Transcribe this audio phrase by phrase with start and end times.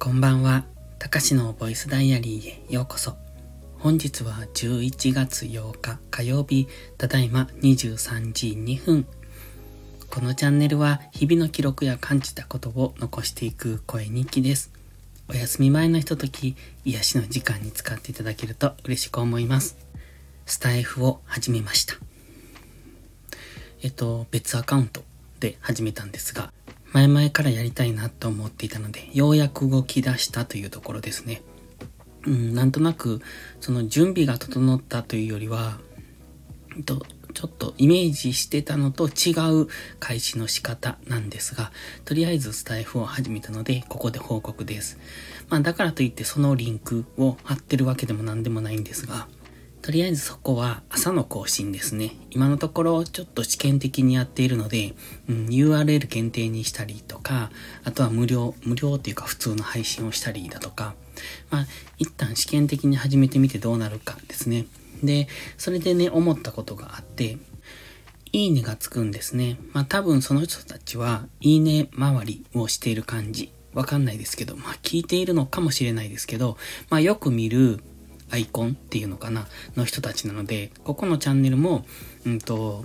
[0.00, 0.64] こんばんは。
[1.00, 3.16] たかしのボイスダイアリーへようこそ。
[3.80, 9.06] 本日は11月8日火曜日、ただいま23時2分。
[10.08, 14.70] このチャンネルは日々の記録や感じたことを残していく声日記です。
[15.26, 16.54] お休み前のひととき、
[16.84, 19.76] 癒しの時間に使っていただけると嬉しく思います。
[20.46, 21.96] スタイフを始めました。
[23.82, 25.02] えっと、別アカウント
[25.40, 26.52] で始めたんですが、
[26.92, 31.42] 前々からやりたいなと思っていたので、ようやく動き出したというところですね。
[32.26, 33.20] うん、なんとなく、
[33.60, 35.78] その準備が整ったというよりは、
[36.84, 39.68] とちょっとイメージしてたのと違う
[40.00, 41.72] 開始の仕方なんですが、
[42.04, 44.98] とりあえずスタイフを始めたので、ここで報告です。
[45.48, 49.28] まあだからといってそのリンクを貼ってるわけでも何でもないんですが、
[49.82, 52.12] とりあえずそこは朝の更新ですね。
[52.30, 54.94] 今のところちょっと試験的にやっているので、
[55.28, 57.50] うん、URL 限定にしたりとか、
[57.84, 60.94] あとは無料、無料っていうか普通の配信をしたりだとか、
[61.50, 61.66] まあ
[61.98, 64.66] 一旦試験的に始めてみてどうなるかですね。
[65.02, 67.38] で、それでね、思ったことがあって、
[68.32, 69.58] いいねがつくんですね。
[69.72, 73.52] まあ多分その人たちは、いいね周りをしている感じ。
[73.74, 76.56] わかんないですけど、まあ聞いているのかもしれないですけど、
[76.90, 77.80] まあよく見る
[78.30, 81.84] アイコンっていうのかな、の人たちなので、ここのチャンネルも、
[82.26, 82.84] うんと、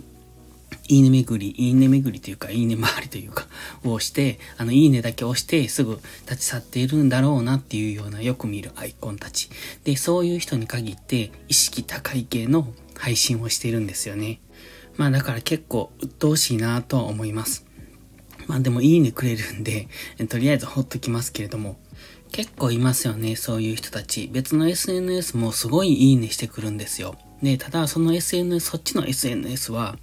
[0.87, 3.47] いいね巡り、いいね巡りというか、いいね回りというか、
[3.83, 9.49] をして、あの、いいねだけ押してすぐ立ち去っているんだろうなっていうようなよく見るアイコンたち。
[9.83, 14.39] で、そういう人に限って意識高い系の配信をしているんですよね。
[14.97, 17.65] まあだから結構鬱陶しいなとは思います。
[18.47, 19.87] まあでもいいねくれるんで、
[20.29, 21.79] とりあえずほっときますけれども、
[22.31, 24.29] 結構いますよね、そういう人たち。
[24.31, 27.15] 別の SNS もすごいいいねしてくるんですよ。
[27.41, 29.97] で、ただその SNS、そっちの SNS は、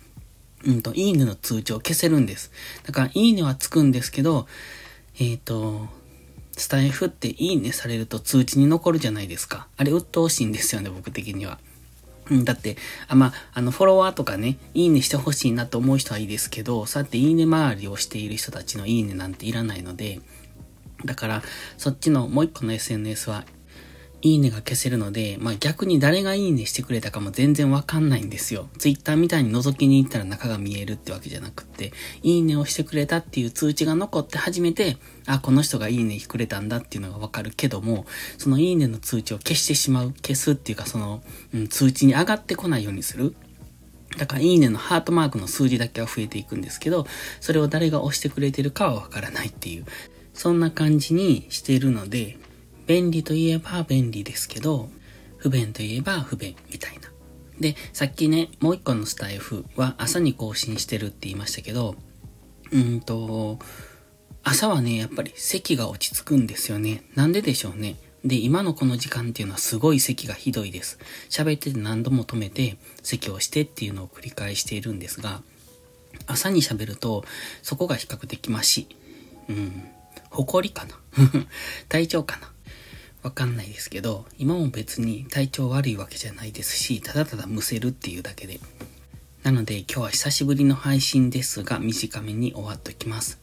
[0.64, 2.52] うんと、いいねの通知を消せるんです。
[2.84, 4.46] だから、いいねはつくんですけど、
[5.18, 5.88] えっ、ー、と、
[6.56, 9.68] スタイフっていいねされると通知に残るじゃないですか。
[9.76, 11.58] あれ、鬱陶しいんですよね、僕的には。
[12.30, 12.76] うん、だって、
[13.08, 20.20] あ、まあ、あの、フォロワーとかね、いいねしてほしいなと思う人はいいですけど、そうやっていいね周りをしている人たちのいいねなんていらないので、
[21.04, 21.42] だから、
[21.76, 23.44] そっちのもう一個の SNS は、
[24.22, 28.68] いいねが消せるので、まあ逆に誰がいいねしてくれたかも全然わかんないんですよ。
[28.78, 31.92] Twitter みたいに覗きに行ったら中が見えるってわけじゃなくって、
[32.22, 41.22] いいねをしてくれたっていう通知が残って初めて、あ、この人がいいねくれたんだっていうのがわかるけども、そのいいねの通知を消してしまう、消すっていうかその、
[41.54, 43.34] うん、通知に上がってこないようにする。
[44.18, 47.06] だから、いいねのハートマークの数字だけは増えていくんですけど、
[47.40, 49.86] それを誰が押してくれてるかはわからないっていう。
[50.34, 52.38] そんな感じにしているので、
[52.90, 54.88] 便利といえば便利ですけど、
[55.36, 57.08] 不便といえば不便みたいな。
[57.60, 61.94] で、さっきね、もう一個のスタイフは朝に更新してるって言いましたけど、
[62.72, 63.60] うんと、
[64.42, 67.04] 朝はね、やっぱり席が落ち着くんですよね。
[67.14, 67.94] なんででしょうね。
[68.24, 70.98] で、今のこの時間っていうのはすごい咳がひどいです。
[71.28, 75.42] 喋ってて何度も止めて、咳をしてっていうのを繰り返しているんですが、
[76.26, 77.22] 朝に喋ると、
[77.62, 78.88] そこが比較的マシ。
[79.48, 79.84] うん。
[80.30, 80.98] 誇りかな
[81.88, 82.52] 体調かな
[83.22, 88.60] わかんないですけど、今も別に体調悪いわけじゃないですし、ただただむせるっていうだけで。
[89.42, 93.39] なので今日は久しぶりの配信ですが、短めに終わっときます。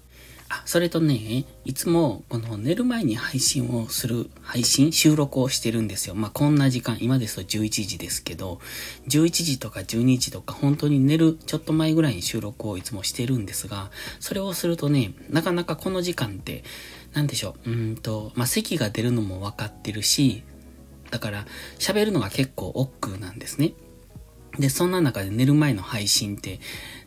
[0.50, 6.16] あ、それとね、いつもこの寝る前に配信をする、配信、収録をしてるんですよ。
[6.16, 8.62] まあ、こんな時間、今ですと11時ですけど、
[9.10, 16.64] 11時とか12時とか本当に寝るちょっと前ぐらいに収録をいつもしてるんですが、それをするとね、なかなかこの時間って、
[17.14, 20.44] なんでしょう、うんと、まあ、咳が出るのもわかってるし、
[21.12, 21.46] だから
[21.80, 23.74] 喋るのが結構億劫なんですね。
[24.60, 26.60] で、そんな中で寝る前の配信って、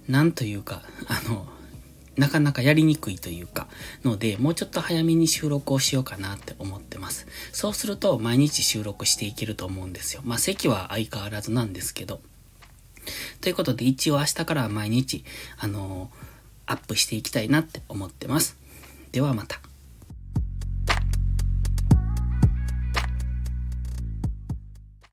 [0.08, 1.46] なんというか、あの、
[2.20, 3.66] なかなかやりにくいというか、
[4.04, 7.26] ので、もうちょっと早めに収録をしようかなって思ってます。
[7.50, 10.20] そうすると、毎日収録していけると思うんですよ。
[10.25, 12.20] まあ、席は相変わらずなんですけど。
[13.41, 15.25] ということで、一応明日から毎日、
[15.56, 18.58] あのー、アップしていきたいなって思ってます。
[19.12, 19.69] ではまた。